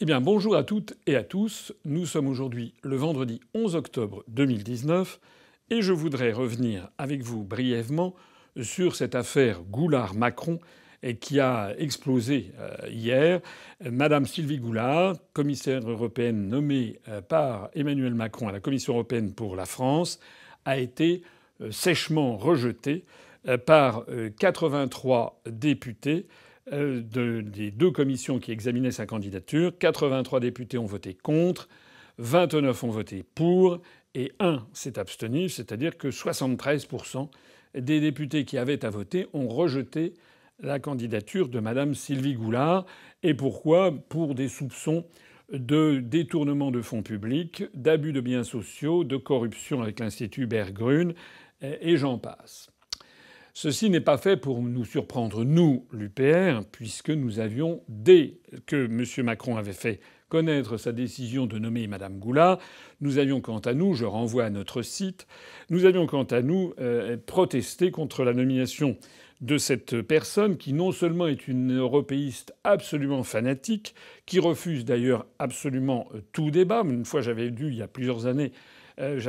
Eh 0.00 0.04
bien, 0.04 0.20
bonjour 0.20 0.54
à 0.54 0.62
toutes 0.62 0.94
et 1.08 1.16
à 1.16 1.24
tous. 1.24 1.72
Nous 1.84 2.06
sommes 2.06 2.28
aujourd'hui 2.28 2.72
le 2.84 2.94
vendredi 2.94 3.40
11 3.54 3.74
octobre 3.74 4.22
2019 4.28 5.18
et 5.70 5.82
je 5.82 5.92
voudrais 5.92 6.30
revenir 6.30 6.88
avec 6.98 7.22
vous 7.22 7.42
brièvement 7.42 8.14
sur 8.62 8.94
cette 8.94 9.16
affaire 9.16 9.62
Goulard-Macron 9.62 10.60
qui 11.18 11.40
a 11.40 11.74
explosé 11.78 12.52
euh, 12.60 12.76
hier. 12.88 13.40
Madame 13.90 14.26
Sylvie 14.26 14.58
Goulard, 14.58 15.16
commissaire 15.32 15.90
européenne 15.90 16.46
nommée 16.46 17.00
euh, 17.08 17.20
par 17.20 17.68
Emmanuel 17.74 18.14
Macron 18.14 18.46
à 18.46 18.52
la 18.52 18.60
Commission 18.60 18.92
européenne 18.92 19.32
pour 19.32 19.56
la 19.56 19.66
France, 19.66 20.20
a 20.64 20.78
été 20.78 21.22
euh, 21.60 21.72
sèchement 21.72 22.36
rejetée 22.36 23.04
par 23.66 24.04
83 24.38 25.40
députés 25.46 26.26
euh, 26.72 27.02
des 27.02 27.70
deux 27.70 27.90
commissions 27.90 28.38
qui 28.38 28.52
examinaient 28.52 28.90
sa 28.90 29.06
candidature. 29.06 29.76
83 29.78 30.40
députés 30.40 30.78
ont 30.78 30.86
voté 30.86 31.14
contre, 31.14 31.68
29 32.18 32.84
ont 32.84 32.90
voté 32.90 33.24
pour 33.34 33.80
et 34.14 34.32
un 34.40 34.66
s'est 34.72 34.98
abstenu, 34.98 35.48
c'est-à-dire 35.48 35.96
que 35.96 36.08
73% 36.08 37.28
des 37.74 38.00
députés 38.00 38.44
qui 38.44 38.58
avaient 38.58 38.84
à 38.84 38.90
voter 38.90 39.26
ont 39.32 39.48
rejeté 39.48 40.14
la 40.60 40.78
candidature 40.80 41.48
de 41.48 41.60
Madame 41.60 41.94
Sylvie 41.94 42.34
Goulard. 42.34 42.86
Et 43.22 43.34
pourquoi? 43.34 43.92
Pour 43.92 44.34
des 44.34 44.48
soupçons 44.48 45.04
de 45.52 46.00
détournement 46.00 46.70
de 46.70 46.82
fonds 46.82 47.02
publics, 47.02 47.64
d'abus 47.74 48.12
de 48.12 48.20
biens 48.20 48.44
sociaux, 48.44 49.04
de 49.04 49.16
corruption 49.16 49.82
avec 49.82 50.00
l'Institut 50.00 50.46
Berggruen, 50.46 51.14
et 51.60 51.96
j'en 51.96 52.18
passe. 52.18 52.70
Ceci 53.60 53.90
n'est 53.90 53.98
pas 53.98 54.18
fait 54.18 54.36
pour 54.36 54.62
nous 54.62 54.84
surprendre, 54.84 55.42
nous, 55.42 55.84
l'UPR, 55.90 56.64
puisque 56.70 57.10
nous 57.10 57.40
avions, 57.40 57.82
dès 57.88 58.38
que 58.66 58.84
M. 58.84 59.26
Macron 59.26 59.56
avait 59.56 59.72
fait 59.72 59.98
connaître 60.28 60.76
sa 60.76 60.92
décision 60.92 61.46
de 61.46 61.58
nommer 61.58 61.88
Mme 61.88 62.20
Goulard, 62.20 62.60
nous 63.00 63.18
avions 63.18 63.40
quant 63.40 63.58
à 63.58 63.74
nous, 63.74 63.94
je 63.94 64.04
renvoie 64.04 64.44
à 64.44 64.50
notre 64.50 64.82
site, 64.82 65.26
nous 65.70 65.86
avions 65.86 66.06
quant 66.06 66.22
à 66.22 66.40
nous 66.40 66.72
euh, 66.78 67.16
protesté 67.16 67.90
contre 67.90 68.22
la 68.22 68.32
nomination 68.32 68.96
de 69.40 69.58
cette 69.58 70.02
personne 70.02 70.56
qui 70.56 70.72
non 70.72 70.92
seulement 70.92 71.26
est 71.26 71.48
une 71.48 71.76
européiste 71.76 72.54
absolument 72.62 73.24
fanatique, 73.24 73.96
qui 74.24 74.38
refuse 74.38 74.84
d'ailleurs 74.84 75.26
absolument 75.40 76.06
euh, 76.14 76.20
tout 76.32 76.52
débat. 76.52 76.84
Une 76.84 77.04
fois 77.04 77.22
j'avais 77.22 77.50
dû, 77.50 77.70
il 77.70 77.74
y 77.74 77.82
a 77.82 77.88
plusieurs 77.88 78.26
années, 78.26 78.52
euh, 79.00 79.20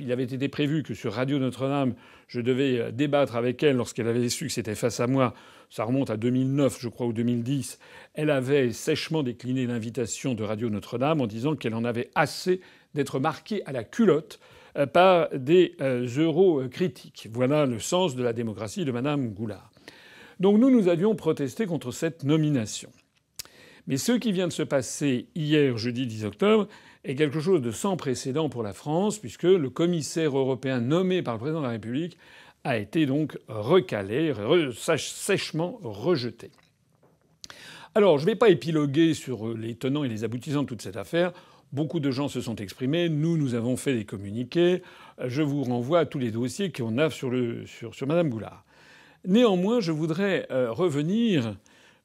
il 0.00 0.12
avait 0.12 0.24
été 0.24 0.48
prévu 0.48 0.82
que 0.82 0.94
sur 0.94 1.12
Radio 1.12 1.38
Notre-Dame, 1.38 1.94
je 2.26 2.40
devais 2.40 2.78
euh, 2.78 2.90
débattre 2.90 3.36
avec 3.36 3.62
elle 3.62 3.76
lorsqu'elle 3.76 4.08
avait 4.08 4.28
su 4.28 4.46
que 4.46 4.52
c'était 4.52 4.74
face 4.74 5.00
à 5.00 5.06
moi. 5.06 5.34
Ça 5.70 5.84
remonte 5.84 6.10
à 6.10 6.16
2009, 6.16 6.78
je 6.80 6.88
crois, 6.88 7.06
ou 7.06 7.12
2010. 7.12 7.78
Elle 8.14 8.30
avait 8.30 8.72
sèchement 8.72 9.22
décliné 9.22 9.66
l'invitation 9.66 10.34
de 10.34 10.42
Radio 10.42 10.70
Notre-Dame 10.70 11.20
en 11.20 11.26
disant 11.26 11.54
qu'elle 11.56 11.74
en 11.74 11.84
avait 11.84 12.10
assez 12.14 12.60
d'être 12.94 13.18
marquée 13.18 13.62
à 13.66 13.72
la 13.72 13.84
culotte 13.84 14.40
euh, 14.76 14.86
par 14.86 15.28
des 15.32 15.76
euro-critiques. 15.80 17.28
Voilà 17.32 17.66
le 17.66 17.78
sens 17.78 18.16
de 18.16 18.22
la 18.22 18.32
démocratie 18.32 18.84
de 18.84 18.92
Madame 18.92 19.30
Goulard. 19.30 19.70
Donc 20.40 20.58
nous, 20.58 20.70
nous 20.70 20.88
avions 20.88 21.14
protesté 21.14 21.66
contre 21.66 21.92
cette 21.92 22.24
nomination. 22.24 22.90
Mais 23.86 23.98
ce 23.98 24.12
qui 24.12 24.32
vient 24.32 24.48
de 24.48 24.52
se 24.52 24.62
passer 24.62 25.28
hier, 25.34 25.76
jeudi 25.76 26.06
10 26.06 26.24
octobre, 26.24 26.68
est 27.04 27.14
quelque 27.14 27.40
chose 27.40 27.60
de 27.60 27.70
sans 27.70 27.96
précédent 27.96 28.48
pour 28.48 28.62
la 28.62 28.72
France, 28.72 29.18
puisque 29.18 29.42
le 29.44 29.70
commissaire 29.70 30.36
européen 30.36 30.80
nommé 30.80 31.22
par 31.22 31.34
le 31.34 31.40
président 31.40 31.60
de 31.60 31.66
la 31.66 31.72
République 31.72 32.16
a 32.64 32.78
été 32.78 33.04
donc 33.04 33.38
recalé, 33.48 34.32
sèchement 34.98 35.78
rejeté. 35.82 36.50
Alors, 37.94 38.18
je 38.18 38.24
ne 38.24 38.30
vais 38.30 38.36
pas 38.36 38.48
épiloguer 38.48 39.14
sur 39.14 39.54
les 39.54 39.74
tenants 39.74 40.02
et 40.02 40.08
les 40.08 40.24
aboutissants 40.24 40.62
de 40.62 40.68
toute 40.68 40.82
cette 40.82 40.96
affaire. 40.96 41.32
Beaucoup 41.72 42.00
de 42.00 42.10
gens 42.10 42.28
se 42.28 42.40
sont 42.40 42.56
exprimés. 42.56 43.08
Nous, 43.08 43.36
nous 43.36 43.54
avons 43.54 43.76
fait 43.76 43.94
des 43.94 44.04
communiqués. 44.04 44.82
Je 45.24 45.42
vous 45.42 45.62
renvoie 45.62 46.00
à 46.00 46.06
tous 46.06 46.18
les 46.18 46.30
dossiers 46.30 46.72
qu'on 46.72 46.98
a 46.98 47.10
sur, 47.10 47.30
le, 47.30 47.66
sur, 47.66 47.92
Mme 48.06 48.30
Goulard. 48.30 48.64
Néanmoins, 49.26 49.80
je 49.80 49.92
voudrais 49.92 50.46
euh, 50.50 50.72
revenir 50.72 51.56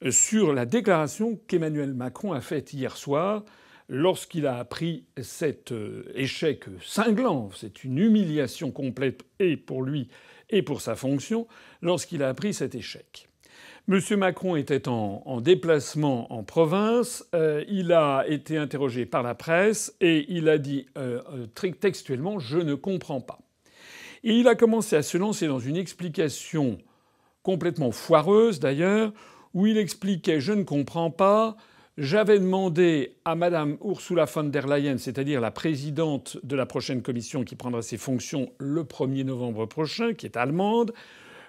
sur 0.10 0.54
la 0.54 0.66
déclaration 0.66 1.40
qu'Emmanuel 1.48 1.94
Macron 1.94 2.34
a 2.34 2.42
faite 2.42 2.74
hier 2.74 2.96
soir 2.96 3.44
lorsqu'il 3.90 4.46
a 4.46 4.58
appris 4.58 5.04
cet 5.22 5.72
euh, 5.72 6.06
échec 6.14 6.66
cinglant, 6.82 7.50
c'est 7.56 7.84
une 7.84 7.98
humiliation 7.98 8.72
complète 8.72 9.24
et 9.40 9.58
pour 9.58 9.84
lui 9.84 10.08
et 10.52 10.62
pour 10.62 10.82
sa 10.82 10.96
fonction, 10.96 11.48
lorsqu'il 11.82 12.24
a 12.24 12.30
appris 12.30 12.54
cet 12.54 12.76
échec. 12.76 13.28
M. 13.88 14.00
Macron 14.18 14.56
était 14.56 14.88
en, 14.88 15.42
déplacement 15.42 16.32
en 16.32 16.44
province, 16.44 17.26
euh, 17.34 17.64
il 17.68 17.92
a 17.92 18.24
été 18.28 18.56
interrogé 18.56 19.08
par 19.08 19.24
la 19.24 19.34
presse 19.34 19.96
et 20.00 20.26
il 20.30 20.48
a 20.48 20.60
dit 20.60 20.86
euh, 20.98 21.48
textuellement 21.80 22.38
Je 22.38 22.60
ne 22.60 22.76
comprends 22.76 23.22
pas. 23.22 23.40
Et 24.24 24.34
il 24.34 24.48
a 24.48 24.54
commencé 24.54 24.96
à 24.96 25.02
se 25.02 25.18
lancer 25.18 25.48
dans 25.48 25.60
une 25.60 25.78
explication 25.78 26.78
complètement 27.42 27.92
foireuse 27.92 28.60
d'ailleurs, 28.60 29.12
où 29.56 29.66
il 29.66 29.78
expliquait 29.78 30.40
Je 30.40 30.54
ne 30.54 30.64
comprends 30.64 31.10
pas, 31.10 31.58
j'avais 32.00 32.40
demandé 32.40 33.14
à 33.26 33.36
Mme 33.36 33.78
Ursula 33.84 34.26
von 34.26 34.46
der 34.46 34.68
Leyen, 34.68 34.98
c'est-à-dire 34.98 35.42
la 35.42 35.52
présidente 35.52 36.38
de 36.44 36.56
la 36.56 36.66
prochaine 36.66 37.02
commission 37.02 37.44
qui 37.44 37.56
prendra 37.56 37.82
ses 37.82 37.98
fonctions 37.98 38.52
le 38.58 38.84
1er 38.84 39.26
novembre 39.26 39.66
prochain, 39.68 40.14
qui 40.14 40.26
est 40.26 40.38
allemande, 40.38 40.94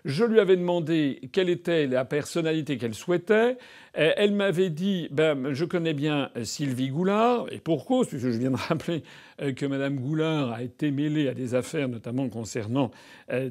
je 0.04 0.24
lui 0.24 0.40
avais 0.40 0.56
demandé 0.56 1.20
quelle 1.32 1.50
était 1.50 1.86
la 1.86 2.04
personnalité 2.04 2.78
qu'elle 2.78 2.94
souhaitait. 2.94 3.58
Elle 3.92 4.32
m'avait 4.32 4.70
dit 4.70 5.08
ben, 5.10 5.52
Je 5.52 5.64
connais 5.64 5.94
bien 5.94 6.30
Sylvie 6.42 6.88
Goulard, 6.88 7.46
et 7.50 7.58
pour 7.58 7.84
cause, 7.84 8.08
puisque 8.08 8.30
je 8.30 8.38
viens 8.38 8.50
de 8.50 8.56
rappeler 8.68 9.02
euh, 9.42 9.52
que 9.52 9.66
Mme 9.66 9.98
Goulard 9.98 10.52
a 10.52 10.62
été 10.62 10.90
mêlée 10.90 11.28
à 11.28 11.34
des 11.34 11.54
affaires, 11.54 11.88
notamment 11.88 12.28
concernant 12.28 12.90
euh, 13.30 13.48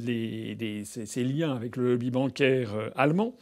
ses, 0.86 1.24
liens 1.24 1.56
avec 1.56 1.76
le 1.76 1.92
lobby 1.92 2.10
bancaire 2.10 2.74
euh, 2.76 2.90
allemand. 2.96 3.36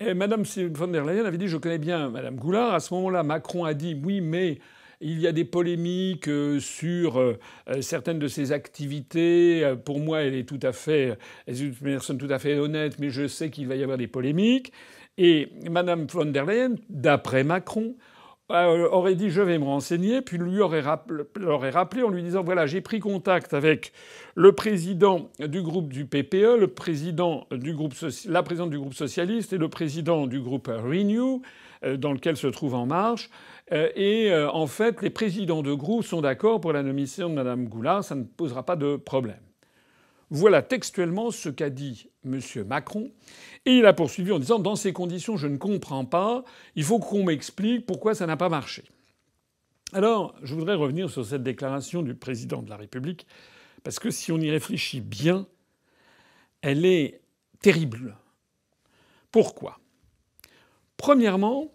Et 0.00 0.14
Madame 0.14 0.44
von 0.44 0.88
der 0.88 1.04
Leyen 1.04 1.24
avait 1.24 1.38
dit 1.38 1.48
Je 1.48 1.56
connais 1.56 1.78
bien 1.78 2.08
Madame 2.08 2.36
Goulard. 2.36 2.72
À 2.72 2.78
ce 2.78 2.94
moment-là, 2.94 3.24
Macron 3.24 3.64
a 3.64 3.74
dit 3.74 4.00
Oui, 4.04 4.20
mais 4.20 4.58
il 5.00 5.20
y 5.20 5.26
a 5.26 5.32
des 5.32 5.44
polémiques 5.44 6.28
euh, 6.28 6.60
sur 6.60 7.18
euh, 7.18 7.38
euh, 7.68 7.82
certaines 7.82 8.20
de 8.20 8.28
ses 8.28 8.52
activités. 8.52 9.74
Pour 9.84 9.98
moi, 9.98 10.22
elle 10.22 10.34
est 10.34 10.48
tout 10.48 10.60
à 10.62 10.72
fait, 10.72 11.18
elle 11.46 11.54
est 11.54 11.60
une 11.60 11.74
personne 11.74 12.18
tout 12.18 12.28
à 12.30 12.38
fait 12.38 12.56
honnête, 12.58 13.00
mais 13.00 13.10
je 13.10 13.26
sais 13.26 13.50
qu'il 13.50 13.66
va 13.66 13.74
y 13.74 13.82
avoir 13.82 13.98
des 13.98 14.06
polémiques. 14.06 14.72
Et 15.16 15.48
Madame 15.68 16.06
von 16.06 16.26
der 16.26 16.46
Leyen, 16.46 16.76
d'après 16.88 17.42
Macron, 17.42 17.96
aurait 18.50 19.14
dit 19.14 19.30
je 19.30 19.42
vais 19.42 19.58
me 19.58 19.64
renseigner, 19.64 20.22
puis 20.22 20.38
lui 20.38 20.60
aurait 20.60 20.80
rappelé, 20.80 22.02
en 22.02 22.08
lui 22.08 22.22
disant 22.22 22.42
voilà 22.42 22.66
j'ai 22.66 22.80
pris 22.80 23.00
contact 23.00 23.52
avec 23.54 23.92
le 24.34 24.52
président 24.52 25.30
du 25.38 25.62
groupe 25.62 25.92
du 25.92 26.06
PPE, 26.06 26.56
le 26.58 26.68
président 26.68 27.46
du 27.50 27.74
groupe, 27.74 27.94
la 28.26 28.42
présidente 28.42 28.70
du 28.70 28.78
groupe 28.78 28.94
socialiste 28.94 29.52
et 29.52 29.58
le 29.58 29.68
président 29.68 30.26
du 30.26 30.40
groupe 30.40 30.68
Renew, 30.68 31.42
euh, 31.84 31.96
dans 31.96 32.12
lequel 32.12 32.36
se 32.36 32.46
trouve 32.46 32.74
En 32.74 32.86
Marche. 32.86 33.30
Euh, 33.72 33.90
et 33.96 34.32
en 34.34 34.66
fait, 34.66 35.02
les 35.02 35.10
présidents 35.10 35.62
de 35.62 35.74
groupe 35.74 36.04
sont 36.04 36.22
d'accord 36.22 36.60
pour 36.60 36.72
la 36.72 36.82
nomination 36.82 37.28
de 37.28 37.34
Mme 37.34 37.68
Goulard, 37.68 38.02
ça 38.02 38.14
ne 38.14 38.24
posera 38.24 38.64
pas 38.64 38.76
de 38.76 38.96
problème. 38.96 39.47
Voilà 40.30 40.62
textuellement 40.62 41.30
ce 41.30 41.48
qu'a 41.48 41.70
dit 41.70 42.10
M. 42.24 42.40
Macron. 42.66 43.10
Et 43.64 43.78
il 43.78 43.86
a 43.86 43.92
poursuivi 43.92 44.32
en 44.32 44.38
disant 44.38 44.58
Dans 44.58 44.76
ces 44.76 44.92
conditions, 44.92 45.36
je 45.36 45.46
ne 45.46 45.56
comprends 45.56 46.04
pas. 46.04 46.44
Il 46.74 46.84
faut 46.84 46.98
qu'on 46.98 47.24
m'explique 47.24 47.86
pourquoi 47.86 48.14
ça 48.14 48.26
n'a 48.26 48.36
pas 48.36 48.48
marché. 48.48 48.84
Alors, 49.94 50.34
je 50.42 50.54
voudrais 50.54 50.74
revenir 50.74 51.08
sur 51.08 51.24
cette 51.24 51.42
déclaration 51.42 52.02
du 52.02 52.14
président 52.14 52.60
de 52.60 52.68
la 52.68 52.76
République, 52.76 53.26
parce 53.82 53.98
que 53.98 54.10
si 54.10 54.30
on 54.32 54.38
y 54.38 54.50
réfléchit 54.50 55.00
bien, 55.00 55.46
elle 56.60 56.84
est 56.84 57.22
terrible. 57.62 58.14
Pourquoi? 59.32 59.78
Premièrement, 60.98 61.72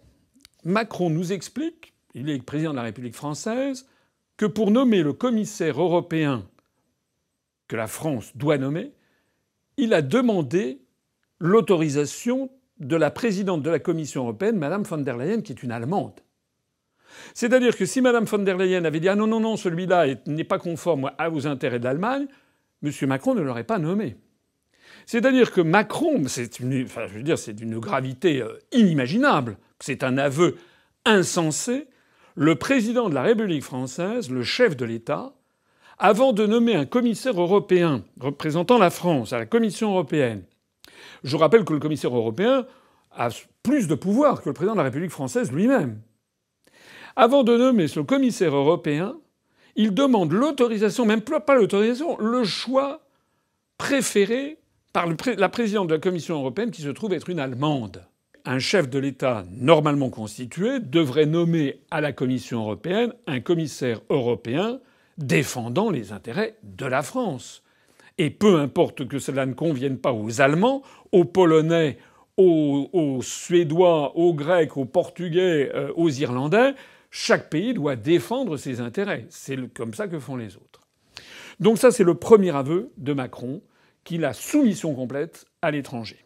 Macron 0.64 1.10
nous 1.10 1.32
explique, 1.32 1.92
il 2.14 2.30
est 2.30 2.40
président 2.40 2.70
de 2.70 2.76
la 2.76 2.82
République 2.82 3.16
française, 3.16 3.88
que 4.36 4.46
pour 4.46 4.70
nommer 4.70 5.02
le 5.02 5.12
commissaire 5.12 5.80
européen 5.80 6.46
que 7.68 7.76
la 7.76 7.86
France 7.86 8.36
doit 8.36 8.58
nommer, 8.58 8.92
il 9.76 9.94
a 9.94 10.02
demandé 10.02 10.80
l'autorisation 11.40 12.50
de 12.78 12.96
la 12.96 13.10
présidente 13.10 13.62
de 13.62 13.70
la 13.70 13.78
Commission 13.78 14.22
européenne, 14.22 14.56
Mme 14.56 14.82
von 14.82 14.98
der 14.98 15.16
Leyen, 15.16 15.42
qui 15.42 15.52
est 15.52 15.62
une 15.62 15.72
Allemande. 15.72 16.20
C'est-à-dire 17.32 17.76
que 17.76 17.86
si 17.86 18.00
Mme 18.00 18.24
von 18.24 18.38
der 18.38 18.56
Leyen 18.56 18.84
avait 18.84 19.00
dit 19.00 19.08
Ah 19.08 19.16
non, 19.16 19.26
non, 19.26 19.40
non, 19.40 19.56
celui-là 19.56 20.06
n'est 20.26 20.44
pas 20.44 20.58
conforme 20.58 21.10
aux 21.32 21.46
intérêts 21.46 21.78
de 21.78 21.84
l'Allemagne, 21.84 22.26
M. 22.82 22.90
Macron 23.02 23.34
ne 23.34 23.40
l'aurait 23.40 23.64
pas 23.64 23.78
nommé. 23.78 24.16
C'est-à-dire 25.06 25.52
que 25.52 25.60
Macron, 25.60 26.24
c'est 26.28 26.60
une, 26.60 26.86
c'est 27.36 27.52
d'une 27.52 27.78
gravité 27.78 28.40
euh, 28.40 28.58
inimaginable, 28.72 29.58
c'est 29.80 30.02
un 30.02 30.18
aveu 30.18 30.56
insensé. 31.04 31.88
Le 32.34 32.56
président 32.56 33.08
de 33.08 33.14
la 33.14 33.22
République 33.22 33.62
française, 33.62 34.30
le 34.30 34.42
chef 34.42 34.76
de 34.76 34.84
l'État, 34.84 35.33
avant 35.98 36.32
de 36.32 36.46
nommer 36.46 36.74
un 36.74 36.86
commissaire 36.86 37.40
européen 37.40 38.04
représentant 38.20 38.78
la 38.78 38.90
France 38.90 39.32
à 39.32 39.38
la 39.38 39.46
Commission 39.46 39.90
européenne, 39.90 40.42
je 41.22 41.36
rappelle 41.36 41.64
que 41.64 41.72
le 41.72 41.78
commissaire 41.78 42.14
européen 42.14 42.66
a 43.12 43.28
plus 43.62 43.88
de 43.88 43.94
pouvoir 43.94 44.42
que 44.42 44.48
le 44.48 44.52
président 44.52 44.74
de 44.74 44.78
la 44.78 44.84
République 44.84 45.10
française 45.10 45.52
lui-même. 45.52 46.00
Avant 47.16 47.44
de 47.44 47.56
nommer 47.56 47.86
ce 47.86 48.00
commissaire 48.00 48.54
européen, 48.54 49.16
il 49.76 49.94
demande 49.94 50.32
l'autorisation, 50.32 51.06
même 51.06 51.20
pas 51.20 51.54
l'autorisation, 51.54 52.18
le 52.18 52.44
choix 52.44 53.00
préféré 53.78 54.58
par 54.92 55.06
la 55.36 55.48
présidente 55.48 55.88
de 55.88 55.94
la 55.94 56.00
Commission 56.00 56.36
européenne 56.36 56.70
qui 56.70 56.82
se 56.82 56.88
trouve 56.88 57.12
être 57.12 57.30
une 57.30 57.40
Allemande. 57.40 58.04
Un 58.44 58.58
chef 58.58 58.90
de 58.90 58.98
l'État 58.98 59.44
normalement 59.50 60.10
constitué 60.10 60.78
devrait 60.78 61.26
nommer 61.26 61.80
à 61.90 62.00
la 62.00 62.12
Commission 62.12 62.60
européenne 62.60 63.12
un 63.26 63.40
commissaire 63.40 64.00
européen 64.10 64.80
défendant 65.18 65.90
les 65.90 66.12
intérêts 66.12 66.56
de 66.62 66.86
la 66.86 67.02
France. 67.02 67.62
Et 68.18 68.30
peu 68.30 68.56
importe 68.56 69.08
que 69.08 69.18
cela 69.18 69.46
ne 69.46 69.54
convienne 69.54 69.98
pas 69.98 70.12
aux 70.12 70.40
Allemands, 70.40 70.82
aux 71.12 71.24
Polonais, 71.24 71.98
aux, 72.36 73.20
Suédois, 73.22 74.16
aux 74.16 74.34
Grecs, 74.34 74.76
aux 74.76 74.84
Portugais, 74.84 75.70
euh, 75.74 75.92
aux 75.96 76.10
Irlandais, 76.10 76.74
chaque 77.10 77.48
pays 77.48 77.74
doit 77.74 77.96
défendre 77.96 78.56
ses 78.56 78.80
intérêts. 78.80 79.26
C'est 79.30 79.72
comme 79.72 79.94
ça 79.94 80.08
que 80.08 80.18
font 80.18 80.36
les 80.36 80.56
autres. 80.56 80.80
Donc 81.60 81.78
ça, 81.78 81.90
c'est 81.90 82.04
le 82.04 82.14
premier 82.14 82.50
aveu 82.50 82.90
de 82.96 83.12
Macron, 83.12 83.62
qu'il 84.02 84.24
a 84.24 84.32
soumission 84.32 84.94
complète 84.94 85.46
à 85.62 85.70
l'étranger. 85.70 86.24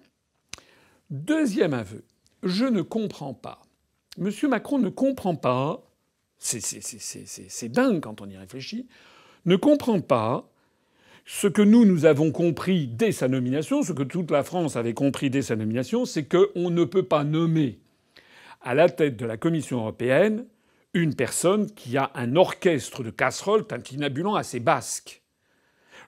Deuxième 1.11 1.75
aveu, 1.75 2.05
je 2.43 2.64
ne 2.64 2.82
comprends 2.82 3.34
pas. 3.34 3.62
Monsieur 4.17 4.49
Macron 4.49 4.79
ne 4.79 4.88
comprend 4.88 5.37
pas, 5.37 5.88
c'est 6.38 7.69
dingue 7.69 8.00
quand 8.00 8.20
on 8.20 8.29
y 8.29 8.37
réfléchit, 8.37 8.87
ne 9.44 9.56
comprend 9.56 10.00
pas 10.00 10.49
ce 11.25 11.46
que 11.46 11.62
nous, 11.62 11.85
nous 11.85 12.06
avons 12.06 12.32
compris 12.32 12.87
dès 12.87 13.12
sa 13.12 13.29
nomination, 13.29 13.82
ce 13.82 13.93
que 13.93 14.02
toute 14.02 14.31
la 14.31 14.43
France 14.43 14.76
avait 14.76 14.94
compris 14.94 15.29
dès 15.29 15.43
sa 15.43 15.56
nomination, 15.56 16.06
c'est 16.06 16.25
qu'on 16.25 16.70
ne 16.70 16.85
peut 16.85 17.02
pas 17.02 17.23
nommer 17.23 17.81
à 18.62 18.75
la 18.75 18.88
tête 18.88 19.17
de 19.17 19.26
la 19.26 19.37
Commission 19.37 19.81
européenne 19.81 20.46
une 20.94 21.14
personne 21.14 21.70
qui 21.70 21.96
a 21.96 22.11
un 22.14 22.35
orchestre 22.35 23.02
de 23.02 23.11
casseroles 23.11 23.67
tintinabulant 23.67 24.37
assez 24.37 24.58
basque. 24.58 25.23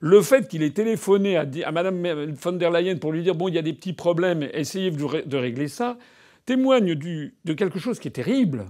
Le 0.00 0.23
fait 0.23 0.49
qu'il 0.49 0.62
ait 0.62 0.71
téléphoné 0.71 1.37
à, 1.37 1.44
Mme 1.44 2.33
von 2.33 2.53
der 2.53 2.71
Leyen 2.71 2.97
pour 2.97 3.12
lui 3.12 3.23
dire 3.23 3.35
bon, 3.35 3.49
il 3.49 3.55
y 3.55 3.59
a 3.59 3.62
des 3.62 3.75
petits 3.75 3.93
problèmes, 3.93 4.49
essayez 4.55 4.91
de 4.91 5.37
régler 5.37 5.69
ça, 5.69 5.99
témoigne 6.47 6.94
de 6.94 7.53
quelque 7.53 7.79
chose 7.79 7.99
qui 7.99 8.09
est 8.09 8.12
terrible. 8.12 8.65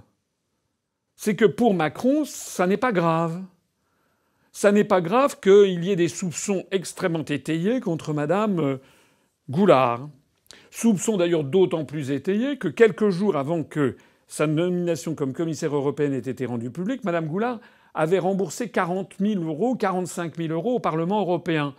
C'est 1.22 1.36
que 1.36 1.44
pour 1.44 1.74
Macron, 1.74 2.24
ça 2.24 2.66
n'est 2.66 2.78
pas 2.78 2.92
grave. 2.92 3.42
Ça 4.52 4.72
n'est 4.72 4.84
pas 4.84 5.02
grave 5.02 5.38
qu'il 5.38 5.84
y 5.84 5.90
ait 5.90 5.96
des 5.96 6.08
soupçons 6.08 6.64
extrêmement 6.70 7.26
étayés 7.26 7.80
contre 7.80 8.14
Mme 8.14 8.58
euh, 8.58 8.76
Goulard. 9.50 10.08
Soupçons 10.70 11.18
d'ailleurs 11.18 11.44
d'autant 11.44 11.84
plus 11.84 12.10
étayés 12.10 12.56
que 12.56 12.68
quelques 12.68 13.10
jours 13.10 13.36
avant 13.36 13.64
que 13.64 13.98
sa 14.28 14.46
nomination 14.46 15.14
comme 15.14 15.34
commissaire 15.34 15.76
européenne 15.76 16.14
ait 16.14 16.20
été 16.20 16.46
rendue 16.46 16.70
publique, 16.70 17.04
Mme 17.04 17.26
Goulard 17.26 17.60
avait 17.92 18.18
remboursé 18.18 18.70
40 18.70 19.16
000 19.20 19.44
euros, 19.44 19.74
45 19.74 20.36
000 20.36 20.54
euros 20.54 20.76
au 20.76 20.80
Parlement 20.80 21.20
européen. 21.20 21.74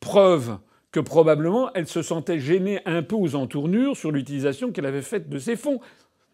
Preuve 0.00 0.58
que 0.90 0.98
probablement 0.98 1.70
elle 1.74 1.86
se 1.86 2.02
sentait 2.02 2.40
gênée 2.40 2.80
un 2.86 3.04
peu 3.04 3.14
aux 3.14 3.36
entournures 3.36 3.96
sur 3.96 4.10
l'utilisation 4.10 4.72
qu'elle 4.72 4.86
avait 4.86 5.00
faite 5.00 5.28
de 5.28 5.38
ses 5.38 5.54
fonds. 5.54 5.80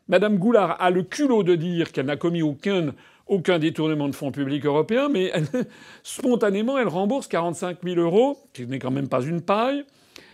Mme 0.08 0.38
Goulard 0.38 0.80
a 0.80 0.90
le 0.90 1.02
culot 1.02 1.42
de 1.42 1.54
dire 1.54 1.92
qu'elle 1.92 2.06
n'a 2.06 2.16
commis 2.16 2.42
aucun, 2.42 2.94
aucun 3.26 3.58
détournement 3.58 4.08
de 4.08 4.14
fonds 4.14 4.30
publics 4.30 4.64
européens, 4.64 5.08
mais 5.08 5.32
spontanément, 6.02 6.78
elle 6.78 6.88
rembourse 6.88 7.26
45 7.26 7.78
000 7.82 8.00
euros, 8.00 8.38
ce 8.54 8.62
qui 8.62 8.68
n'est 8.68 8.78
quand 8.78 8.90
même 8.90 9.08
pas 9.08 9.22
une 9.22 9.42
paille, 9.42 9.84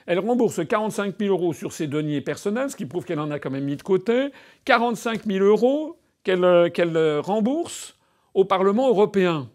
elle 0.06 0.18
rembourse 0.18 0.66
45 0.66 1.14
000 1.18 1.30
euros 1.30 1.52
sur 1.52 1.72
ses 1.72 1.86
deniers 1.86 2.20
personnels, 2.20 2.70
ce 2.70 2.76
qui 2.76 2.86
prouve 2.86 3.04
qu'elle 3.04 3.20
en 3.20 3.30
a 3.30 3.38
quand 3.38 3.50
même 3.50 3.64
mis 3.64 3.76
de 3.76 3.82
côté. 3.82 4.28
45 4.64 5.24
000 5.24 5.44
euros 5.44 5.96
qu'elle 6.24 7.18
rembourse 7.20 7.96
au 8.34 8.44
Parlement 8.44 8.88
européen. 8.88 9.48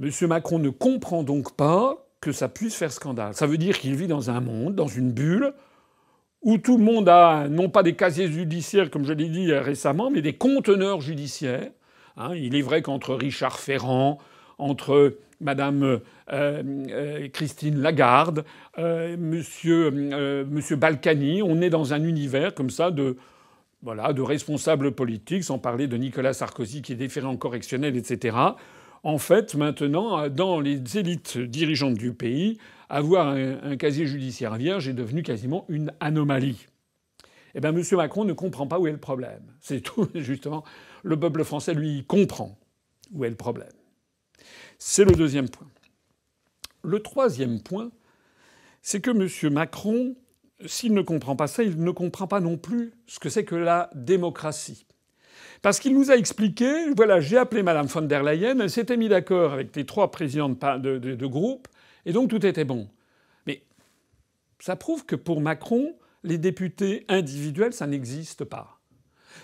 M. 0.00 0.10
Macron 0.22 0.58
ne 0.58 0.70
comprend 0.70 1.22
donc 1.22 1.54
pas 1.54 2.06
que 2.20 2.32
ça 2.32 2.48
puisse 2.48 2.74
faire 2.74 2.92
scandale. 2.92 3.34
Ça 3.34 3.46
veut 3.46 3.58
dire 3.58 3.78
qu'il 3.78 3.94
vit 3.94 4.06
dans 4.06 4.30
un 4.30 4.40
monde, 4.40 4.74
dans 4.74 4.86
une 4.86 5.12
bulle, 5.12 5.52
où 6.42 6.58
tout 6.58 6.76
le 6.76 6.84
monde 6.84 7.08
a 7.08 7.48
non 7.48 7.68
pas 7.68 7.82
des 7.82 7.94
casiers 7.94 8.28
judiciaires, 8.28 8.90
comme 8.90 9.04
je 9.04 9.12
l'ai 9.12 9.28
dit 9.28 9.52
récemment, 9.52 10.10
mais 10.10 10.22
des 10.22 10.34
conteneurs 10.34 11.00
judiciaires. 11.00 11.70
Hein, 12.16 12.34
il 12.34 12.56
est 12.56 12.62
vrai 12.62 12.82
qu'entre 12.82 13.14
Richard 13.14 13.58
Ferrand, 13.58 14.18
entre 14.58 15.16
Madame 15.40 15.82
euh, 15.82 15.98
euh, 16.32 17.28
Christine 17.28 17.80
Lagarde, 17.80 18.44
euh, 18.78 19.16
Monsieur, 19.18 19.90
Monsieur 19.90 20.76
Balkany. 20.76 21.42
On 21.42 21.60
est 21.60 21.70
dans 21.70 21.92
un 21.92 22.02
univers 22.04 22.54
comme 22.54 22.70
ça 22.70 22.90
de 22.90 23.16
voilà 23.82 24.12
de 24.12 24.22
responsables 24.22 24.92
politiques, 24.92 25.42
sans 25.42 25.58
parler 25.58 25.88
de 25.88 25.96
Nicolas 25.96 26.32
Sarkozy 26.32 26.82
qui 26.82 26.92
est 26.92 26.96
déféré 26.96 27.26
en 27.26 27.36
correctionnel, 27.36 27.96
etc. 27.96 28.36
En 29.02 29.18
fait, 29.18 29.54
maintenant, 29.54 30.28
dans 30.28 30.60
les 30.60 30.96
élites 30.96 31.38
dirigeantes 31.38 31.94
du 31.94 32.14
pays, 32.14 32.58
avoir 32.88 33.28
un, 33.28 33.62
un 33.62 33.76
casier 33.76 34.06
judiciaire 34.06 34.54
vierge 34.56 34.88
est 34.88 34.92
devenu 34.92 35.22
quasiment 35.22 35.64
une 35.68 35.92
anomalie. 36.00 36.66
Eh 37.54 37.60
bien, 37.60 37.74
M. 37.74 37.82
Macron 37.92 38.24
ne 38.24 38.32
comprend 38.32 38.66
pas 38.66 38.78
où 38.78 38.86
est 38.86 38.92
le 38.92 38.98
problème. 38.98 39.42
C'est 39.60 39.80
tout, 39.80 40.08
justement. 40.14 40.64
Le 41.02 41.18
peuple 41.18 41.44
français, 41.44 41.74
lui, 41.74 42.04
comprend 42.06 42.58
où 43.12 43.24
est 43.24 43.30
le 43.30 43.36
problème. 43.36 43.72
C'est 44.78 45.04
le 45.04 45.12
deuxième 45.12 45.48
point. 45.48 45.68
Le 46.82 47.00
troisième 47.00 47.60
point, 47.60 47.90
c'est 48.80 49.00
que 49.00 49.10
M. 49.10 49.52
Macron, 49.52 50.16
s'il 50.66 50.94
ne 50.94 51.02
comprend 51.02 51.36
pas 51.36 51.46
ça, 51.46 51.62
il 51.62 51.82
ne 51.82 51.90
comprend 51.90 52.26
pas 52.26 52.40
non 52.40 52.56
plus 52.56 52.92
ce 53.06 53.20
que 53.20 53.28
c'est 53.28 53.44
que 53.44 53.54
la 53.54 53.90
démocratie. 53.94 54.86
Parce 55.62 55.78
qu'il 55.78 55.94
nous 55.94 56.10
a 56.10 56.16
expliqué, 56.16 56.90
voilà, 56.96 57.20
j'ai 57.20 57.38
appelé 57.38 57.62
Mme 57.62 57.86
von 57.86 58.02
der 58.02 58.24
Leyen, 58.24 58.58
elle 58.58 58.70
s'était 58.70 58.96
mise 58.96 59.10
d'accord 59.10 59.52
avec 59.52 59.74
les 59.76 59.86
trois 59.86 60.10
présidents 60.10 60.48
de, 60.48 60.98
de, 60.98 61.26
groupe, 61.26 61.68
et 62.04 62.12
donc 62.12 62.28
tout 62.30 62.44
était 62.44 62.64
bon. 62.64 62.88
Mais 63.46 63.62
ça 64.58 64.74
prouve 64.74 65.06
que 65.06 65.14
pour 65.14 65.40
Macron, 65.40 65.94
les 66.24 66.36
députés 66.36 67.04
individuels, 67.08 67.72
ça 67.72 67.86
n'existe 67.86 68.44
pas. 68.44 68.80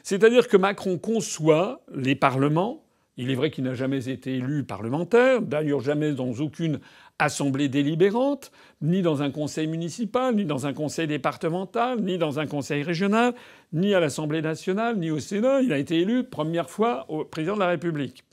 C'est-à-dire 0.02 0.48
que 0.48 0.56
Macron 0.56 0.98
conçoit 0.98 1.82
les 1.94 2.16
parlements 2.16 2.82
il 3.18 3.32
est 3.32 3.34
vrai 3.34 3.50
qu'il 3.50 3.64
n'a 3.64 3.74
jamais 3.74 4.08
été 4.08 4.36
élu 4.36 4.62
parlementaire, 4.62 5.42
d'ailleurs 5.42 5.80
jamais 5.80 6.12
dans 6.12 6.30
aucune 6.34 6.78
assemblée 7.18 7.68
délibérante, 7.68 8.52
ni 8.80 9.02
dans 9.02 9.22
un 9.22 9.30
conseil 9.30 9.66
municipal, 9.66 10.34
ni 10.34 10.44
dans 10.44 10.66
un 10.66 10.72
conseil 10.72 11.06
départemental, 11.06 12.00
ni 12.00 12.16
dans 12.16 12.38
un 12.38 12.46
conseil 12.46 12.82
régional, 12.82 13.34
ni 13.72 13.94
à 13.94 14.00
l'Assemblée 14.00 14.42
nationale, 14.42 14.98
ni 14.98 15.10
au 15.10 15.18
Sénat. 15.18 15.62
Il 15.62 15.72
a 15.72 15.78
été 15.78 15.98
élu 15.98 16.24
première 16.24 16.70
fois 16.70 17.06
au 17.08 17.24
président 17.24 17.54
de 17.54 17.60
la 17.60 17.68
République. 17.68 18.24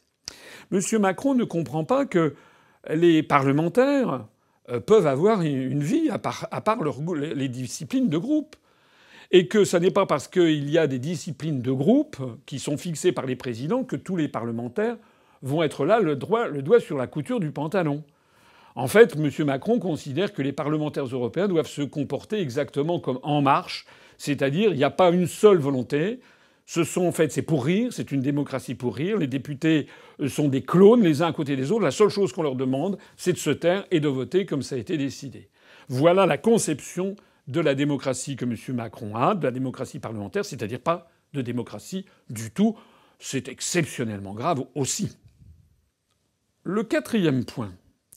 M. 0.72 0.80
Macron 1.00 1.34
ne 1.34 1.44
comprend 1.44 1.84
pas 1.84 2.06
que 2.06 2.36
les 2.90 3.24
parlementaires 3.24 4.26
euh, 4.70 4.80
peuvent 4.80 5.08
avoir 5.08 5.42
une 5.42 5.84
vie 5.84 6.10
à 6.10 6.20
part, 6.20 6.48
les 7.16 7.50
disciplines 7.50 8.10
de 8.10 8.18
groupe 8.18 8.56
et 9.32 9.48
que 9.48 9.64
ce 9.64 9.78
n'est 9.78 9.92
pas 9.92 10.06
parce 10.06 10.28
qu'il 10.28 10.70
y 10.70 10.78
a 10.78 10.88
des 10.88 11.00
disciplines 11.00 11.62
de 11.62 11.72
groupe 11.72 12.18
qui 12.46 12.60
sont 12.60 12.78
fixées 12.78 13.12
par 13.12 13.26
les 13.26 13.36
présidents 13.36 13.84
que 13.84 13.96
tous 13.96 14.16
les 14.16 14.28
parlementaires 14.28 14.98
vont 15.42 15.64
être 15.64 15.86
là 15.86 16.00
le, 16.00 16.18
le 16.52 16.62
doigt 16.62 16.80
sur 16.80 16.98
la 16.98 17.08
couture 17.08 17.40
du 17.40 17.52
pantalon. 17.52 18.04
En 18.76 18.88
fait, 18.88 19.16
M. 19.16 19.32
Macron 19.46 19.80
considère 19.80 20.34
que 20.34 20.42
les 20.42 20.52
parlementaires 20.52 21.06
européens 21.06 21.48
doivent 21.48 21.68
se 21.68 21.82
comporter 21.82 22.40
exactement 22.40 23.00
comme 23.00 23.20
En 23.24 23.42
Marche, 23.42 23.86
c'est-à-dire 24.18 24.72
il 24.72 24.78
n'y 24.78 24.84
a 24.84 24.90
pas 24.90 25.12
une 25.12 25.28
seule 25.28 25.58
volonté. 25.58 26.20
Ce 26.66 26.84
sont 26.84 27.06
en 27.06 27.12
fait, 27.14 27.32
c'est 27.32 27.42
pour 27.42 27.64
rire, 27.64 27.94
c'est 27.94 28.12
une 28.12 28.20
démocratie 28.22 28.76
pour 28.76 28.96
rire. 28.96 29.18
Les 29.18 29.28
députés 29.28 29.88
sont 30.28 30.50
des 30.50 30.62
clones 30.62 31.04
les 31.04 31.22
uns 31.22 31.28
à 31.28 31.34
côté 31.34 31.56
des 31.56 31.72
autres. 31.72 31.84
La 31.84 31.92
seule 31.92 32.10
chose 32.10 32.34
qu'on 32.34 32.44
leur 32.44 32.56
demande, 32.56 32.98
c'est 33.16 33.34
de 33.34 33.38
se 33.38 33.52
taire 33.52 33.86
et 33.92 34.02
de 34.02 34.10
voter 34.10 34.46
comme 34.46 34.62
ça 34.62 34.76
a 34.76 34.80
été 34.80 34.98
décidé. 34.98 35.50
Voilà 35.88 36.26
la 36.26 36.38
conception 36.38 37.16
de 37.48 37.62
la 37.62 37.76
démocratie 37.76 38.36
que 38.36 38.44
M. 38.44 38.56
Macron 38.76 39.16
a, 39.16 39.36
de 39.36 39.44
la 39.44 39.52
démocratie 39.52 40.00
parlementaire, 40.00 40.44
c'est-à-dire 40.44 40.80
pas 40.80 41.08
de 41.34 41.42
démocratie 41.42 42.06
du 42.30 42.52
tout. 42.52 42.76
C'est 43.20 43.48
exceptionnellement 43.48 44.34
grave 44.34 44.66
aussi. 44.74 45.16
Le 46.64 46.84
quatrième 46.84 47.46
point, 47.46 47.72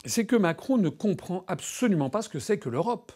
c'est 0.08 0.26
que 0.26 0.36
Macron 0.36 0.78
ne 0.78 0.88
comprend 0.88 1.44
absolument 1.46 2.10
pas 2.10 2.22
ce 2.22 2.28
que 2.28 2.38
c'est 2.38 2.58
que 2.58 2.68
l'Europe. 2.68 3.12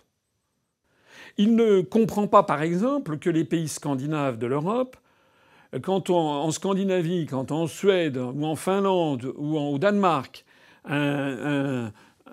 Il 1.39 1.57
ne 1.57 1.81
comprend 1.81 2.27
pas, 2.27 2.43
par 2.43 2.63
exemple, 2.63 3.19
que 3.19 3.31
les 3.31 3.45
pays 3.45 3.69
scandinaves 3.69 4.39
de 4.39 4.47
l'Europe, 4.47 4.97
quand 5.83 6.11
en 6.11 6.51
Scandinavie, 6.51 7.27
quand 7.27 7.51
en 7.51 7.67
Suède 7.67 8.19
ou 8.19 8.45
en 8.45 8.57
Finlande 8.57 9.33
ou 9.37 9.59
au 9.59 9.79
Danemark, 9.79 10.45
un, 10.85 11.91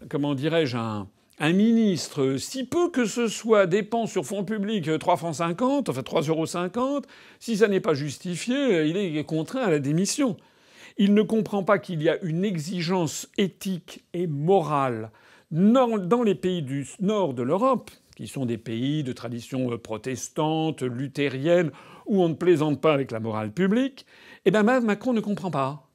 comment 0.10 0.36
dirais-je, 0.36 0.76
un, 0.76 1.08
un 1.40 1.54
ministre, 1.54 2.36
si 2.38 2.66
peu 2.66 2.90
que 2.90 3.06
ce 3.06 3.28
soit, 3.28 3.66
dépense 3.66 4.12
sur 4.12 4.26
fonds 4.26 4.44
publics 4.44 4.90
3 5.00 5.16
francs 5.16 5.36
50, 5.36 5.88
enfin 5.88 6.02
3,50 6.02 6.78
euros, 6.78 7.02
si 7.40 7.58
ça 7.58 7.70
n'est 7.70 7.80
pas 7.80 7.94
justifié, 7.94 8.84
il 8.86 8.98
est 8.98 9.24
contraint 9.24 9.62
à 9.62 9.70
la 9.70 9.80
démission. 9.80 10.36
Il 11.02 11.14
ne 11.14 11.22
comprend 11.22 11.64
pas 11.64 11.80
qu'il 11.80 12.04
y 12.04 12.10
a 12.10 12.22
une 12.24 12.44
exigence 12.44 13.30
éthique 13.38 14.04
et 14.14 14.28
morale 14.28 15.12
dans 15.50 16.24
les 16.24 16.36
pays 16.36 16.62
du 16.62 16.86
nord 17.00 17.34
de 17.34 17.42
l'Europe, 17.42 17.90
qui 18.18 18.28
sont 18.28 18.46
des 18.46 18.58
pays 18.58 19.02
de 19.02 19.14
tradition 19.14 19.70
protestante, 19.78 20.82
luthérienne, 20.82 21.72
où 22.06 22.22
on 22.22 22.28
ne 22.28 22.34
plaisante 22.34 22.82
pas 22.82 22.94
avec 22.94 23.12
la 23.12 23.22
morale 23.22 23.54
publique, 23.54 24.06
eh 24.44 24.52
bien 24.52 24.64
Macron 24.64 25.14
ne 25.14 25.22
comprend 25.22 25.50
pas. 25.50 25.89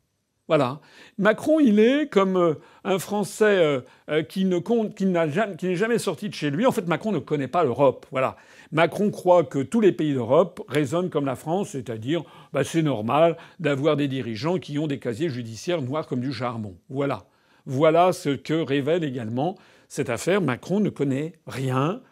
Voilà. 0.46 0.80
Macron, 1.16 1.58
il 1.58 1.80
est 1.80 2.08
comme 2.12 2.36
euh, 2.36 2.54
un 2.84 2.98
Français 2.98 3.44
euh, 3.44 3.80
euh, 4.10 4.22
qui 4.22 4.44
ne 4.44 4.58
compte, 4.58 4.94
qui 4.94 5.06
n'est 5.06 5.76
jamais 5.76 5.98
sorti 5.98 6.28
de 6.28 6.34
chez 6.34 6.50
lui. 6.50 6.66
En 6.66 6.72
fait, 6.72 6.86
Macron 6.86 7.12
ne 7.12 7.18
connaît 7.18 7.48
pas 7.48 7.64
l'Europe. 7.64 8.06
Voilà. 8.10 8.36
Macron 8.70 9.10
croit 9.10 9.44
que 9.44 9.60
tous 9.60 9.80
les 9.80 9.92
pays 9.92 10.12
d'Europe 10.12 10.62
raisonnent 10.68 11.08
comme 11.08 11.24
la 11.24 11.36
France, 11.36 11.70
c'est-à-dire, 11.70 12.24
bah, 12.52 12.62
c'est 12.62 12.82
normal 12.82 13.38
d'avoir 13.58 13.96
des 13.96 14.08
dirigeants 14.08 14.58
qui 14.58 14.78
ont 14.78 14.86
des 14.86 14.98
casiers 14.98 15.30
judiciaires 15.30 15.80
noirs 15.80 16.06
comme 16.06 16.20
du 16.20 16.32
charbon. 16.32 16.76
Voilà. 16.90 17.24
Voilà 17.64 18.12
ce 18.12 18.28
que 18.28 18.54
révèle 18.54 19.04
également 19.04 19.56
cette 19.88 20.10
affaire. 20.10 20.42
Macron 20.42 20.80
ne 20.80 20.90
connaît 20.90 21.32
rien 21.46 22.02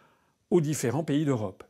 aux 0.50 0.62
différents 0.62 1.04
pays 1.04 1.26
d'Europe. 1.26 1.64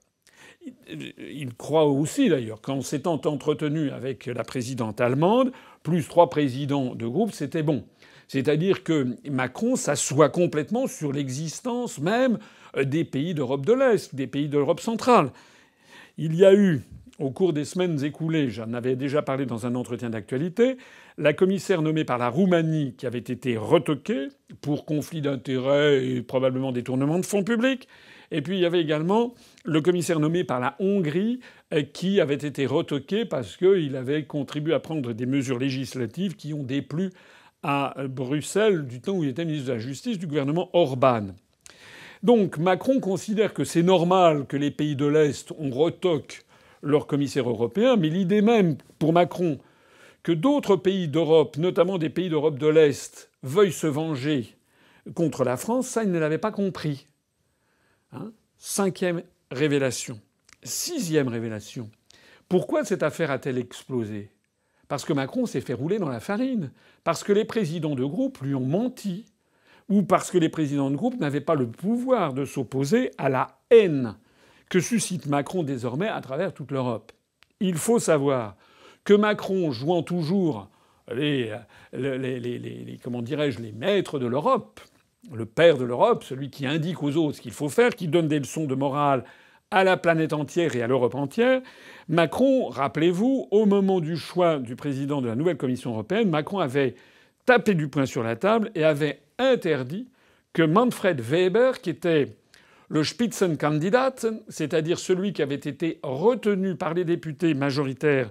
Il 0.89 1.55
croit 1.55 1.87
aussi 1.87 2.29
d'ailleurs 2.29 2.61
qu'en 2.61 2.83
s'étant 2.83 3.21
entretenu 3.25 3.91
avec 3.91 4.27
la 4.27 4.45
présidente 4.45 5.01
allemande, 5.01 5.53
plus 5.83 6.07
trois 6.07 6.31
présidents 6.31 6.95
de 6.95 7.07
groupe, 7.07 7.33
c'était 7.33 7.63
bon. 7.63 7.85
C'est-à-dire 8.29 8.83
que 8.83 9.17
Macron 9.29 9.77
s'assoit 9.77 10.29
complètement 10.29 10.87
sur 10.87 11.13
l'existence 11.13 11.99
même 11.99 12.39
des 12.83 13.05
pays 13.05 13.35
d'Europe 13.35 13.67
de 13.67 13.73
l'Est, 13.73 14.15
des 14.15 14.27
pays 14.27 14.49
d'Europe 14.49 14.81
centrale. 14.81 15.31
Il 16.19 16.35
y 16.35 16.45
a 16.45 16.55
eu, 16.55 16.83
au 17.19 17.31
cours 17.31 17.53
des 17.53 17.65
semaines 17.65 18.03
écoulées, 18.05 18.49
j'en 18.49 18.73
avais 18.73 18.97
déjà 18.97 19.23
parlé 19.23 19.45
dans 19.45 19.67
un 19.67 19.75
entretien 19.75 20.11
d'actualité, 20.11 20.77
la 21.19 21.33
commissaire 21.33 21.83
nommée 21.83 22.05
par 22.05 22.19
la 22.19 22.29
Roumanie 22.29 22.95
qui 22.97 23.07
avait 23.07 23.19
été 23.19 23.57
retoquée 23.57 24.29
pour 24.61 24.87
conflit 24.87 25.21
d'intérêts 25.21 26.07
et 26.07 26.23
probablement 26.23 26.73
détournement 26.73 27.19
de 27.19 27.27
fonds 27.27 27.45
publics. 27.45 27.87
Et 28.33 28.41
puis 28.41 28.57
il 28.57 28.61
y 28.61 28.67
avait 28.67 28.81
également 28.81 29.35
le 29.65 29.83
commissaire 29.83 30.19
nommé 30.19 30.43
par 30.43 30.59
la 30.59 30.75
Hongrie 30.81 31.41
euh, 31.73 31.83
qui 31.83 32.19
avait 32.19 32.35
été 32.35 32.65
retoqué 32.65 33.27
parce 33.27 33.59
qu'il 33.59 33.95
avait 33.95 34.25
contribué 34.25 34.73
à 34.73 34.81
prendre 34.81 35.13
des 35.13 35.27
mesures 35.27 35.59
législatives 35.59 36.35
qui 36.35 36.55
ont 36.55 36.63
déplu 36.63 37.11
à 37.63 37.95
Bruxelles 38.09 38.87
du 38.87 39.01
temps 39.01 39.13
où 39.13 39.23
il 39.23 39.29
était 39.29 39.45
ministre 39.45 39.69
de 39.69 39.75
la 39.75 39.79
Justice 39.79 40.19
du 40.19 40.27
gouvernement 40.27 40.71
Orban. 40.73 41.27
Donc 42.23 42.57
Macron 42.57 43.01
considère 43.01 43.53
que 43.53 43.65
c'est 43.65 43.83
normal 43.83 44.47
que 44.47 44.57
les 44.57 44.71
pays 44.71 44.97
de 44.97 45.07
l'Est 45.07 45.53
on 45.59 45.71
retoque 45.71 46.43
leur 46.83 47.07
commissaire 47.07 47.49
européen, 47.49 47.97
mais 47.97 48.09
l'idée 48.09 48.43
même 48.43 48.77
pour 48.99 49.13
Macron 49.13 49.59
que 50.23 50.33
d'autres 50.33 50.77
pays 50.77 51.07
d'Europe, 51.07 51.59
notamment 51.59 51.99
des 51.99 52.09
pays 52.09 52.31
d'Europe 52.31 52.59
de 52.59 52.69
l'Est, 52.69 53.31
veuillent 53.43 53.73
se 53.73 53.87
venger 53.87 54.57
contre 55.15 55.45
la 55.45 55.57
France, 55.59 55.89
ça 55.89 56.03
il 56.03 56.11
ne 56.11 56.19
l'avait 56.19 56.39
pas 56.39 56.53
compris. 56.53 57.09
Hein? 58.13 58.33
Cinquième 58.57 59.23
révélation. 59.51 60.21
Sixième 60.63 61.29
révélation. 61.29 61.91
Pourquoi 62.49 62.85
cette 62.85 63.03
affaire 63.03 63.31
a-t-elle 63.31 63.59
explosé? 63.59 64.31
Parce 64.89 65.05
que 65.05 65.13
Macron 65.13 65.47
s'est 65.47 65.61
fait 65.61 65.73
rouler 65.75 65.99
dans 65.99 66.09
la 66.09 66.21
farine. 66.21 66.71
Parce 67.03 67.25
que 67.25 67.33
les 67.33 67.45
présidents 67.45 67.95
de 67.95 68.05
groupe 68.05 68.39
lui 68.43 68.55
ont 68.55 68.67
menti. 68.67 69.27
Ou 69.89 70.03
parce 70.03 70.31
que 70.31 70.39
les 70.39 70.49
présidents 70.49 70.91
de 70.91 70.97
groupe 70.97 71.19
n'avaient 71.19 71.41
pas 71.41 71.55
le 71.55 71.67
pouvoir 71.67 72.35
de 72.35 72.45
s'opposer 72.45 73.11
à 73.19 73.29
la 73.29 73.59
haine 73.71 74.17
que 74.69 74.81
suscite 74.81 75.27
Macron 75.27 75.65
désormais 75.65 76.09
à 76.09 76.21
travers 76.21 76.55
toute 76.55 76.71
l'Europe. 76.71 77.13
Il 77.61 77.77
faut 77.77 77.99
savoir 77.99 78.57
que 79.05 79.13
Macron, 79.13 79.71
jouant 79.71 80.03
toujours 80.03 80.71
les 81.13 81.53
comment 83.03 83.21
dirais-je, 83.23 83.61
les 83.61 83.73
maîtres 83.73 84.19
de 84.19 84.27
l'Europe, 84.27 84.81
le 85.31 85.47
père 85.47 85.79
de 85.79 85.85
l'Europe, 85.85 86.25
celui 86.25 86.51
qui 86.51 86.67
indique 86.67 87.03
aux 87.03 87.17
autres 87.17 87.37
ce 87.37 87.41
qu'il 87.41 87.53
faut 87.53 87.69
faire, 87.69 87.95
qui 87.95 88.09
donne 88.09 88.29
des 88.29 88.39
leçons 88.39 88.67
de 88.67 88.75
morale 88.75 89.25
à 89.71 89.85
la 89.85 89.97
planète 89.97 90.33
entière 90.33 90.77
et 90.77 90.83
à 90.83 90.87
l'Europe 90.87 91.15
entière. 91.15 91.63
Macron, 92.09 92.69
rappelez-vous, 92.69 93.49
au 93.51 93.65
moment 93.65 94.01
du 94.01 94.17
choix 94.17 94.59
du 94.59 94.77
président 94.77 95.23
de 95.23 95.29
la 95.29 95.35
nouvelle 95.35 95.57
Commission 95.57 95.93
européenne, 95.93 96.29
Macron 96.29 96.59
avait 96.59 96.95
tapé 97.47 97.75
du 97.75 97.89
poing 97.89 98.07
sur 98.07 98.23
la 98.23 98.37
table 98.37 98.71
et 98.75 98.85
avait 98.85 99.21
interdit 99.39 100.09
que 100.53 100.63
Manfred 100.63 101.21
Weber, 101.21 101.81
qui 101.81 101.91
était 101.91 102.37
le 102.89 103.03
Spitzenkandidat, 103.03 104.15
c'est-à-dire 104.49 104.99
celui 104.99 105.33
qui 105.33 105.41
avait 105.41 105.55
été 105.55 105.99
retenu 106.03 106.75
par 106.75 106.93
les 106.93 107.05
députés 107.05 107.55
majoritaires 107.55 108.31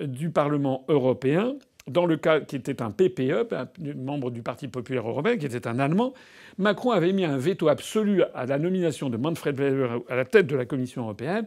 du 0.00 0.30
Parlement 0.30 0.84
européen, 0.88 1.54
dans 1.90 2.06
le 2.06 2.16
cas 2.16 2.40
qui 2.40 2.56
était 2.56 2.82
un 2.82 2.90
PPE, 2.90 3.52
un 3.52 3.68
membre 3.96 4.30
du 4.30 4.42
Parti 4.42 4.68
populaire 4.68 5.08
européen, 5.08 5.36
qui 5.36 5.46
était 5.46 5.66
un 5.66 5.78
Allemand, 5.78 6.14
Macron 6.58 6.90
avait 6.90 7.12
mis 7.12 7.24
un 7.24 7.36
veto 7.36 7.68
absolu 7.68 8.22
à 8.34 8.46
la 8.46 8.58
nomination 8.58 9.10
de 9.10 9.16
Manfred 9.16 9.58
Weber 9.58 10.00
à 10.08 10.16
la 10.16 10.24
tête 10.24 10.46
de 10.46 10.56
la 10.56 10.64
Commission 10.64 11.02
européenne, 11.02 11.46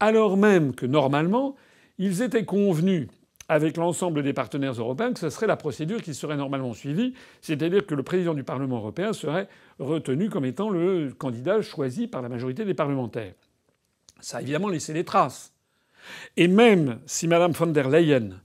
alors 0.00 0.36
même 0.36 0.74
que 0.74 0.86
normalement, 0.86 1.56
ils 1.98 2.22
étaient 2.22 2.44
convenus 2.44 3.08
avec 3.48 3.76
l'ensemble 3.76 4.22
des 4.22 4.32
partenaires 4.32 4.72
européens 4.72 5.12
que 5.12 5.20
ce 5.20 5.28
serait 5.28 5.46
la 5.46 5.56
procédure 5.56 6.02
qui 6.02 6.14
serait 6.14 6.36
normalement 6.36 6.72
suivie, 6.72 7.14
c'est-à-dire 7.42 7.86
que 7.86 7.94
le 7.94 8.02
président 8.02 8.34
du 8.34 8.42
Parlement 8.42 8.78
européen 8.78 9.12
serait 9.12 9.48
retenu 9.78 10.30
comme 10.30 10.46
étant 10.46 10.70
le 10.70 11.12
candidat 11.16 11.60
choisi 11.60 12.06
par 12.06 12.22
la 12.22 12.28
majorité 12.28 12.64
des 12.64 12.74
parlementaires. 12.74 13.34
Ça 14.20 14.38
a 14.38 14.42
évidemment 14.42 14.68
laissé 14.68 14.92
des 14.94 15.04
traces. 15.04 15.52
Et 16.36 16.48
même 16.48 16.98
si 17.06 17.28
Mme 17.28 17.52
von 17.52 17.66
der 17.66 17.88
Leyen 17.88 18.40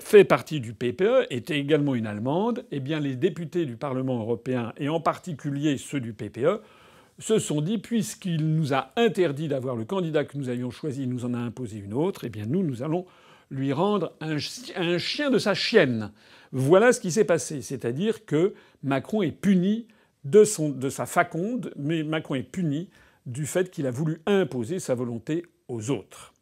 fait 0.00 0.24
partie 0.24 0.60
du 0.60 0.72
PPE, 0.72 1.26
était 1.30 1.58
également 1.58 1.94
une 1.94 2.06
Allemande, 2.06 2.64
eh 2.70 2.80
bien 2.80 3.00
les 3.00 3.16
députés 3.16 3.66
du 3.66 3.76
Parlement 3.76 4.18
européen, 4.18 4.72
et 4.78 4.88
en 4.88 5.00
particulier 5.00 5.76
ceux 5.78 6.00
du 6.00 6.12
PPE, 6.12 6.60
se 7.18 7.38
sont 7.38 7.60
dit 7.60 7.78
puisqu'il 7.78 8.54
nous 8.54 8.74
a 8.74 8.92
interdit 8.96 9.48
d'avoir 9.48 9.76
le 9.76 9.84
candidat 9.84 10.24
que 10.24 10.36
nous 10.36 10.48
avions 10.48 10.70
choisi, 10.70 11.02
il 11.02 11.08
nous 11.08 11.24
en 11.24 11.34
a 11.34 11.38
imposé 11.38 11.78
une 11.78 11.94
autre, 11.94 12.24
eh 12.24 12.28
bien 12.28 12.46
nous, 12.46 12.62
nous 12.62 12.82
allons 12.82 13.06
lui 13.50 13.72
rendre 13.72 14.14
un, 14.20 14.38
chien 14.38 15.30
de 15.30 15.38
sa 15.38 15.54
chienne. 15.54 16.12
Voilà 16.52 16.92
ce 16.92 17.00
qui 17.00 17.12
s'est 17.12 17.24
passé. 17.24 17.62
C'est-à-dire 17.62 18.24
que 18.24 18.54
Macron 18.82 19.22
est 19.22 19.32
puni 19.32 19.86
de, 20.24 20.44
son, 20.44 20.70
de 20.70 20.88
sa 20.88 21.06
faconde, 21.06 21.72
mais 21.76 22.02
Macron 22.02 22.34
est 22.34 22.42
puni 22.42 22.90
du 23.26 23.46
fait 23.46 23.70
qu'il 23.70 23.86
a 23.86 23.90
voulu 23.90 24.20
imposer 24.26 24.78
sa 24.78 24.94
volonté 24.94 25.44
aux 25.68 25.90
autres. 25.90 26.32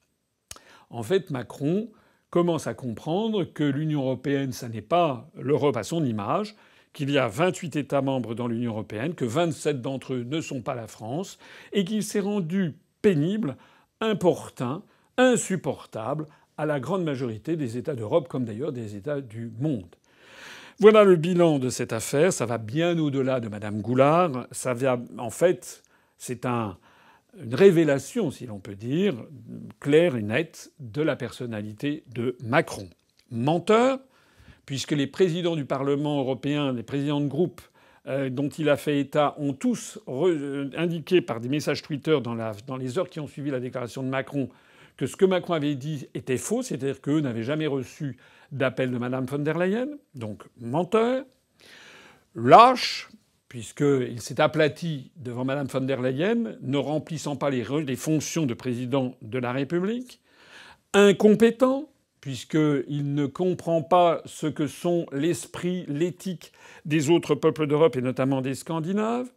En 0.91 1.03
fait, 1.03 1.31
Macron 1.31 1.91
commence 2.33 2.67
à 2.67 2.73
comprendre 2.73 3.45
que 3.45 3.63
l'Union 3.63 4.01
européenne, 4.01 4.53
ça 4.53 4.71
n'est 4.71 4.81
pas 4.81 5.29
l'Europe 5.39 5.77
à 5.77 5.83
son 5.83 6.03
image, 6.03 6.57
qu'il 6.95 7.11
y 7.11 7.19
a 7.19 7.29
28 7.29 7.77
États 7.77 8.01
membres 8.01 8.35
dans 8.35 8.49
l'Union 8.49 8.73
européenne, 8.73 9.15
que 9.15 9.27
27 9.27 9.83
d'entre 9.83 10.15
eux 10.15 10.25
ne 10.25 10.41
sont 10.41 10.63
pas 10.63 10.75
la 10.75 10.87
France, 10.87 11.39
et 11.75 11.85
qu'il 11.85 12.03
s'est 12.03 12.21
rendu 12.21 12.75
pénible, 13.03 13.59
importun, 14.01 14.83
insupportable 15.19 16.27
à 16.57 16.65
la 16.65 16.81
grande 16.81 17.05
majorité 17.05 17.57
des 17.57 17.77
États 17.77 17.95
d'Europe, 17.95 18.29
comme 18.29 18.47
d'ailleurs 18.47 18.73
des 18.73 18.97
États 18.97 19.21
du 19.21 19.53
monde. 19.61 19.95
Voilà 20.79 21.05
le 21.05 21.17
bilan 21.17 21.59
de 21.59 21.69
cette 21.69 21.93
affaire. 21.93 22.33
Ça 22.33 22.47
va 22.47 22.57
bien 22.57 22.99
au-delà 22.99 23.41
de 23.41 23.49
Madame 23.49 23.83
Goulard. 23.83 24.47
Ça 24.53 24.73
vient, 24.73 25.03
en 25.19 25.31
fait, 25.31 25.83
c'est 26.17 26.47
un, 26.47 26.79
une 27.41 27.55
révélation, 27.55 28.31
si 28.31 28.47
l'on 28.47 28.59
peut 28.59 28.75
dire, 28.75 29.15
claire 29.81 30.17
et 30.17 30.23
nette 30.23 30.73
de 30.81 31.03
la 31.03 31.17
personnalité 31.17 32.05
de 32.15 32.37
Macron. 32.45 32.89
Menteur, 33.31 34.01
puisque 34.67 34.93
les 34.93 35.07
présidents 35.07 35.57
du 35.57 35.65
Parlement 35.65 36.19
européen, 36.19 36.73
les 36.73 36.83
présidents 36.83 37.21
de 37.21 37.29
groupe 37.29 37.61
euh, 38.07 38.31
dont 38.31 38.49
il 38.49 38.69
a 38.69 38.77
fait 38.77 38.99
état 38.99 39.35
ont 39.39 39.53
tous 39.53 39.99
euh, 40.09 40.71
indiqué 40.77 41.21
par 41.21 41.41
des 41.41 41.49
messages 41.49 41.83
Twitter 41.83 42.19
dans, 42.23 42.35
dans, 42.67 42.77
les 42.77 42.99
heures 42.99 43.09
qui 43.09 43.21
ont 43.21 43.29
suivi 43.29 43.51
la 43.51 43.61
déclaration 43.61 44.03
de 44.03 44.09
Macron 44.09 44.49
que 44.97 45.07
ce 45.07 45.17
que 45.17 45.25
Macron 45.25 45.55
avait 45.55 45.75
dit 45.75 46.09
était 46.15 46.37
faux, 46.37 46.63
c'est-à-dire 46.63 47.01
qu'eux 47.01 47.21
n'avaient 47.21 47.45
jamais 47.45 47.67
reçu 47.67 48.19
d'appel 48.51 48.91
de 48.91 48.99
Mme 48.99 49.25
von 49.25 49.39
der 49.39 49.57
Leyen, 49.57 49.89
donc 50.15 50.43
menteur, 50.61 51.25
lâche, 52.35 53.09
puisqu'il 53.53 54.23
s'est 54.23 54.41
aplati 54.41 55.11
devant 55.15 55.45
Mme 55.45 55.67
von 55.67 55.83
der 55.83 56.01
Leyen, 56.01 56.57
ne 56.63 56.79
remplissant 56.79 57.37
pas 57.37 57.51
les, 57.51 57.97
fonctions 57.97 58.47
de 58.47 58.55
président 58.55 59.15
de 59.21 59.39
la 59.39 59.53
République, 59.53 60.23
incompétent, 60.95 61.91
puisqu'il 62.23 63.15
ne 63.15 63.27
comprend 63.27 63.83
pas 63.83 64.23
ce 64.25 64.47
que 64.47 64.67
sont 64.67 65.05
l'esprit, 65.13 65.85
l'éthique 65.87 66.55
des 66.87 67.11
autres 67.11 67.35
peuples 67.35 67.67
d'Europe 67.67 67.95
et 67.97 68.01
notamment 68.01 68.41
des 68.41 68.55
Scandinaves, 68.55 69.31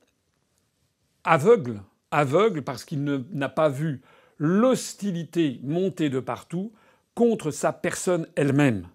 aveugle, 1.26 1.82
aveugle 2.10 2.62
parce 2.62 2.86
qu'il 2.86 3.04
n'a 3.04 3.50
pas 3.50 3.68
vu 3.68 4.00
l'hostilité 4.38 5.60
monter 5.62 6.10
de 6.10 6.22
partout 6.22 6.72
contre 7.16 7.52
sa 7.52 7.74
personne 7.74 8.28
elle-même. 8.38 8.88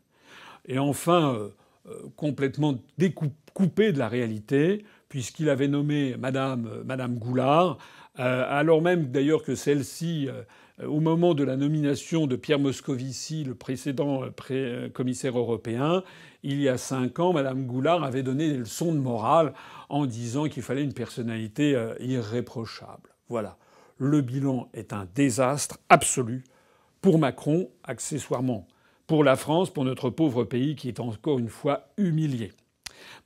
Et 0.64 0.78
enfin, 0.78 1.34
euh, 1.34 1.50
euh, 1.90 2.08
complètement 2.16 2.78
découpé 2.96 3.92
de 3.92 3.98
la 3.98 4.08
réalité, 4.08 4.84
puisqu'il 5.10 5.50
avait 5.50 5.68
nommé 5.68 6.16
Madame, 6.16 6.66
euh, 6.88 7.08
Goulard, 7.08 7.76
euh, 8.18 8.44
alors 8.48 8.80
même 8.80 9.10
d'ailleurs 9.10 9.42
que 9.42 9.54
celle-ci, 9.54 10.28
euh, 10.28 10.86
au 10.86 11.00
moment 11.00 11.34
de 11.34 11.44
la 11.44 11.56
nomination 11.56 12.26
de 12.26 12.36
Pierre 12.36 12.58
Moscovici, 12.58 13.44
le 13.44 13.54
précédent 13.54 14.22
commissaire 14.94 15.36
européen, 15.36 16.02
il 16.42 16.58
y 16.62 16.70
a 16.70 16.78
cinq 16.78 17.18
ans, 17.18 17.34
Madame 17.34 17.66
Goulard 17.66 18.02
avait 18.02 18.22
donné 18.22 18.48
des 18.48 18.56
leçons 18.56 18.94
de 18.94 18.98
morale 18.98 19.52
en 19.90 20.06
disant 20.06 20.48
qu'il 20.48 20.62
fallait 20.62 20.84
une 20.84 20.94
personnalité 20.94 21.78
irréprochable. 22.00 23.10
Voilà. 23.28 23.58
Le 23.98 24.22
bilan 24.22 24.70
est 24.72 24.94
un 24.94 25.06
désastre 25.14 25.76
absolu 25.90 26.44
pour 27.02 27.18
Macron, 27.18 27.68
accessoirement 27.84 28.66
pour 29.06 29.22
la 29.22 29.36
France, 29.36 29.70
pour 29.70 29.84
notre 29.84 30.08
pauvre 30.08 30.44
pays 30.44 30.76
qui 30.76 30.88
est 30.88 31.00
encore 31.00 31.40
une 31.40 31.48
fois 31.48 31.88
humilié. 31.98 32.52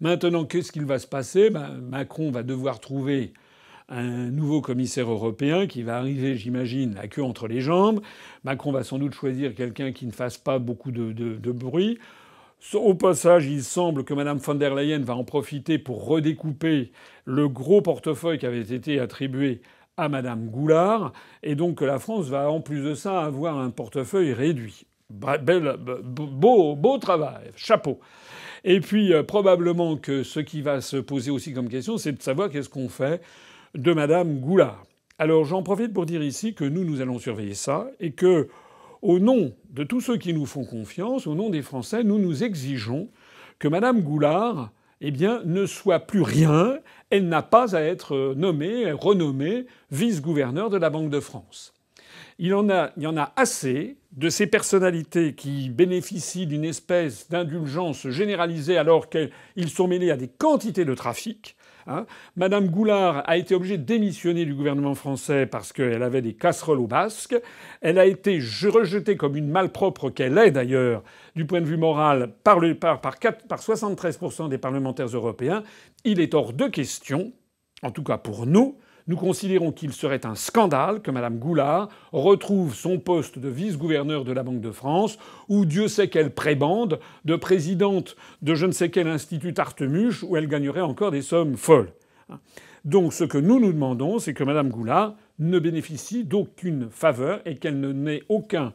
Maintenant, 0.00 0.44
qu'est-ce 0.44 0.72
qu'il 0.72 0.84
va 0.84 0.98
se 0.98 1.06
passer? 1.06 1.50
Ben, 1.50 1.80
Macron 1.80 2.30
va 2.30 2.42
devoir 2.42 2.80
trouver 2.80 3.32
un 3.88 4.30
nouveau 4.30 4.60
commissaire 4.60 5.10
européen 5.10 5.66
qui 5.66 5.82
va 5.82 5.98
arriver, 5.98 6.36
j'imagine, 6.36 6.94
la 6.94 7.06
queue 7.06 7.22
entre 7.22 7.48
les 7.48 7.60
jambes. 7.60 8.00
Macron 8.42 8.72
va 8.72 8.82
sans 8.82 8.98
doute 8.98 9.14
choisir 9.14 9.54
quelqu'un 9.54 9.92
qui 9.92 10.06
ne 10.06 10.12
fasse 10.12 10.38
pas 10.38 10.58
beaucoup 10.58 10.90
de, 10.90 11.12
de 11.12 11.52
bruit. 11.52 11.98
Au 12.72 12.94
passage, 12.94 13.46
il 13.46 13.62
semble 13.62 14.04
que 14.04 14.14
Mme 14.14 14.38
von 14.38 14.54
der 14.54 14.74
Leyen 14.74 15.00
va 15.00 15.14
en 15.14 15.24
profiter 15.24 15.78
pour 15.78 16.06
redécouper 16.06 16.92
le 17.26 17.48
gros 17.48 17.82
portefeuille 17.82 18.38
qui 18.38 18.46
avait 18.46 18.60
été 18.60 18.98
attribué 18.98 19.60
à 19.96 20.08
Mme 20.08 20.48
Goulard, 20.48 21.12
et 21.42 21.54
donc 21.54 21.78
que 21.78 21.84
la 21.84 21.98
France 21.98 22.26
va 22.26 22.50
en 22.50 22.60
plus 22.60 22.82
de 22.82 22.94
ça 22.94 23.22
avoir 23.22 23.58
un 23.58 23.70
portefeuille 23.70 24.32
réduit. 24.32 24.86
Beau, 25.10 26.76
beau 26.76 26.98
travail, 26.98 27.50
chapeau. 27.56 28.00
Et 28.64 28.80
puis 28.80 29.12
euh, 29.12 29.22
probablement 29.22 29.96
que 29.96 30.22
ce 30.22 30.40
qui 30.40 30.62
va 30.62 30.80
se 30.80 30.96
poser 30.96 31.30
aussi 31.30 31.52
comme 31.52 31.68
question, 31.68 31.98
c'est 31.98 32.12
de 32.12 32.22
savoir 32.22 32.48
qu'est-ce 32.48 32.70
qu'on 32.70 32.88
fait 32.88 33.22
de 33.74 33.92
Mme 33.92 34.40
Goulard. 34.40 34.84
Alors 35.18 35.44
j'en 35.44 35.62
profite 35.62 35.92
pour 35.92 36.06
dire 36.06 36.22
ici 36.22 36.54
que 36.54 36.64
nous, 36.64 36.84
nous 36.84 37.00
allons 37.00 37.18
surveiller 37.18 37.54
ça 37.54 37.88
et 38.00 38.12
que, 38.12 38.48
au 39.02 39.18
nom 39.18 39.52
de 39.70 39.84
tous 39.84 40.00
ceux 40.00 40.16
qui 40.16 40.32
nous 40.32 40.46
font 40.46 40.64
confiance, 40.64 41.26
au 41.26 41.34
nom 41.34 41.50
des 41.50 41.62
Français, 41.62 42.02
nous 42.02 42.18
nous 42.18 42.42
exigeons 42.42 43.10
que 43.58 43.68
Mme 43.68 44.00
Goulard 44.00 44.70
eh 45.06 45.10
bien, 45.10 45.42
ne 45.44 45.66
soit 45.66 46.00
plus 46.00 46.22
rien. 46.22 46.78
Elle 47.10 47.28
n'a 47.28 47.42
pas 47.42 47.76
à 47.76 47.80
être 47.82 48.34
nommée, 48.36 48.90
renommée 48.92 49.66
vice-gouverneur 49.90 50.70
de 50.70 50.78
la 50.78 50.88
Banque 50.88 51.10
de 51.10 51.20
France. 51.20 51.74
Il, 52.38 52.48
y 52.48 52.52
en 52.54 52.68
a 53.16 53.32
assez 53.36 53.96
de 54.12 54.28
ces 54.28 54.46
personnalités 54.46 55.34
qui 55.34 55.68
bénéficient 55.70 56.46
d'une 56.46 56.64
espèce 56.64 57.28
d'indulgence 57.28 58.08
généralisée 58.08 58.76
alors 58.76 59.08
qu'ils 59.08 59.68
sont 59.68 59.88
mêlés 59.88 60.10
à 60.10 60.16
des 60.16 60.28
quantités 60.28 60.84
de 60.84 60.94
trafic. 60.94 61.56
Hein. 61.86 62.06
Madame 62.36 62.68
Goulard 62.68 63.22
a 63.26 63.36
été 63.36 63.54
obligée 63.54 63.76
de 63.76 63.84
démissionner 63.84 64.44
du 64.44 64.54
gouvernement 64.54 64.94
français 64.94 65.46
parce 65.46 65.72
qu'elle 65.72 66.02
avait 66.02 66.22
des 66.22 66.34
casseroles 66.34 66.80
au 66.80 66.86
basque. 66.86 67.36
Elle 67.80 67.98
a 67.98 68.06
été 68.06 68.38
rejetée 68.38 69.16
comme 69.16 69.36
une 69.36 69.48
malpropre 69.48 70.10
qu'elle 70.10 70.38
est 70.38 70.50
d'ailleurs 70.50 71.02
du 71.36 71.44
point 71.44 71.60
de 71.60 71.66
vue 71.66 71.76
moral 71.76 72.32
par, 72.42 72.60
par 72.80 73.60
73% 73.60 74.48
des 74.48 74.58
parlementaires 74.58 75.06
européens. 75.06 75.62
Il 76.04 76.20
est 76.20 76.34
hors 76.34 76.52
de 76.52 76.66
question, 76.68 77.32
en 77.82 77.90
tout 77.90 78.02
cas 78.02 78.18
pour 78.18 78.46
nous, 78.46 78.78
nous 79.06 79.16
considérons 79.16 79.72
qu'il 79.72 79.92
serait 79.92 80.24
un 80.24 80.34
scandale 80.34 81.02
que 81.02 81.10
Mme 81.10 81.38
Goulard 81.38 81.88
retrouve 82.12 82.74
son 82.74 82.98
poste 82.98 83.38
de 83.38 83.48
vice-gouverneur 83.48 84.24
de 84.24 84.32
la 84.32 84.42
Banque 84.42 84.60
de 84.60 84.70
France, 84.70 85.18
ou 85.48 85.66
Dieu 85.66 85.88
sait 85.88 86.08
quelle 86.08 86.30
prébande 86.30 87.00
de 87.24 87.36
présidente 87.36 88.16
de 88.42 88.54
je 88.54 88.66
ne 88.66 88.72
sais 88.72 88.90
quel 88.90 89.08
institut 89.08 89.54
Artemuche, 89.58 90.22
où 90.22 90.36
elle 90.36 90.48
gagnerait 90.48 90.80
encore 90.80 91.10
des 91.10 91.22
sommes 91.22 91.56
folles. 91.56 91.92
Donc 92.84 93.12
ce 93.12 93.24
que 93.24 93.38
nous 93.38 93.60
nous 93.60 93.72
demandons, 93.72 94.18
c'est 94.18 94.34
que 94.34 94.44
Mme 94.44 94.70
Goulard 94.70 95.14
ne 95.38 95.58
bénéficie 95.58 96.24
d'aucune 96.24 96.88
faveur 96.90 97.40
et 97.44 97.56
qu'elle 97.56 97.80
ne 97.80 97.92
n'ait 97.92 98.22
aucun, 98.28 98.72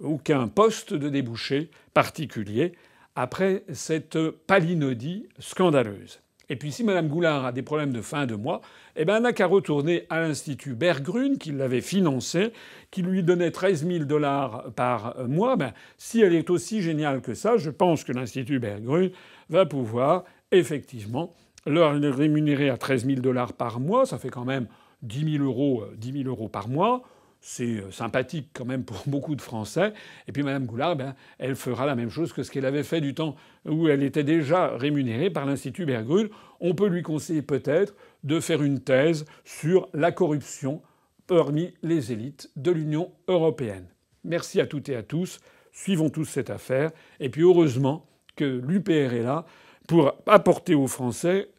aucun 0.00 0.48
poste 0.48 0.92
de 0.94 1.08
débouché 1.08 1.70
particulier 1.94 2.72
après 3.16 3.64
cette 3.72 4.18
palinodie 4.46 5.28
scandaleuse. 5.38 6.20
Et 6.48 6.56
puis 6.56 6.72
si 6.72 6.84
Mme 6.84 7.08
Goulard 7.08 7.46
a 7.46 7.52
des 7.52 7.62
problèmes 7.62 7.92
de 7.92 8.02
fin 8.02 8.26
de 8.26 8.34
mois, 8.34 8.60
eh 8.96 9.04
ben, 9.04 9.16
elle 9.16 9.22
n'a 9.22 9.32
qu'à 9.32 9.46
retourner 9.46 10.06
à 10.10 10.20
l'Institut 10.20 10.74
Berggruen, 10.74 11.38
qui 11.38 11.52
l'avait 11.52 11.80
financé, 11.80 12.52
qui 12.90 13.02
lui 13.02 13.22
donnait 13.22 13.50
13 13.50 13.86
000 13.86 14.04
dollars 14.04 14.72
par 14.76 15.16
mois. 15.26 15.56
Ben, 15.56 15.72
si 15.96 16.20
elle 16.20 16.34
est 16.34 16.50
aussi 16.50 16.82
géniale 16.82 17.20
que 17.20 17.34
ça, 17.34 17.56
je 17.56 17.70
pense 17.70 18.04
que 18.04 18.12
l'Institut 18.12 18.58
Berggruen 18.58 19.10
va 19.48 19.66
pouvoir 19.66 20.24
effectivement 20.52 21.34
leur 21.66 21.94
rémunérer 21.94 22.68
à 22.68 22.76
13 22.76 23.06
000 23.06 23.20
dollars 23.20 23.54
par 23.54 23.80
mois. 23.80 24.06
Ça 24.06 24.18
fait 24.18 24.30
quand 24.30 24.44
même 24.44 24.66
10 25.02 25.38
000 25.38 25.44
euros, 25.44 25.84
10 25.96 26.12
000 26.12 26.28
euros 26.28 26.48
par 26.48 26.68
mois. 26.68 27.02
C'est 27.46 27.76
euh, 27.76 27.90
sympathique 27.90 28.48
quand 28.54 28.64
même 28.64 28.84
pour 28.84 29.02
beaucoup 29.06 29.36
de 29.36 29.42
Français. 29.42 29.92
Et 30.26 30.32
puis 30.32 30.42
Mme 30.42 30.64
Goulard, 30.64 30.96
ben, 30.96 31.14
elle 31.38 31.56
fera 31.56 31.84
la 31.84 31.94
même 31.94 32.08
chose 32.08 32.32
que 32.32 32.42
ce 32.42 32.50
qu'elle 32.50 32.64
avait 32.64 32.82
fait 32.82 33.02
du 33.02 33.14
temps 33.14 33.36
où 33.66 33.86
elle 33.88 34.02
était 34.02 34.24
déjà 34.24 34.74
rémunérée 34.78 35.28
par 35.28 35.44
l'Institut 35.44 35.84
Berggruen. 35.84 36.30
On 36.60 36.74
peut 36.74 36.88
lui 36.88 37.02
conseiller 37.02 37.42
peut-être 37.42 37.94
de 38.22 38.40
faire 38.40 38.62
une 38.62 38.80
thèse 38.80 39.26
sur 39.44 39.90
la 39.92 40.10
corruption 40.10 40.80
parmi 41.26 41.74
les 41.82 42.12
élites 42.12 42.50
de 42.56 42.70
l'Union 42.70 43.12
européenne. 43.28 43.88
Merci 44.24 44.58
à 44.58 44.66
toutes 44.66 44.88
et 44.88 44.96
à 44.96 45.02
tous. 45.02 45.38
Suivons 45.70 46.08
tous 46.08 46.24
cette 46.24 46.48
affaire. 46.48 46.92
Et 47.20 47.28
puis 47.28 47.42
heureusement 47.42 48.06
que 48.36 48.62
l'UPR 48.66 49.12
est 49.12 49.22
là 49.22 49.44
pour 49.86 50.14
apporter 50.26 50.74
aux 50.74 50.86
Français 50.86 51.50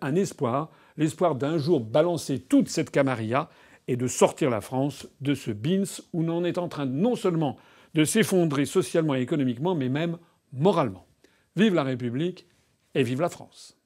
un 0.00 0.16
espoir, 0.16 0.68
l'espoir 0.96 1.36
d'un 1.36 1.58
jour 1.58 1.78
balancer 1.78 2.40
toute 2.40 2.68
cette 2.68 2.90
camarilla 2.90 3.48
et 3.88 3.96
de 3.96 4.06
sortir 4.06 4.50
la 4.50 4.60
France 4.60 5.08
de 5.20 5.34
ce 5.34 5.50
bins 5.50 5.82
où 6.12 6.22
l'on 6.22 6.44
est 6.44 6.58
en 6.58 6.68
train 6.68 6.86
non 6.86 7.16
seulement 7.16 7.56
de 7.94 8.04
s'effondrer 8.04 8.66
socialement 8.66 9.14
et 9.14 9.22
économiquement, 9.22 9.74
mais 9.74 9.88
même 9.88 10.18
moralement. 10.52 11.06
Vive 11.56 11.74
la 11.74 11.82
République 11.82 12.46
et 12.94 13.02
vive 13.02 13.20
la 13.20 13.30
France. 13.30 13.76